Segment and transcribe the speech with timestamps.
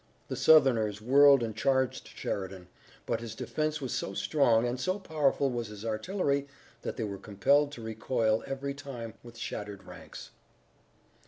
[0.29, 2.69] The Southerners whirled and charged Sheridan,
[3.05, 6.47] but his defense was so strong, and so powerful was his artillery
[6.81, 10.31] that they were compelled to recoil every time with shattered ranks.